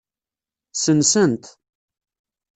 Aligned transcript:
Sensen-t. 0.83 1.43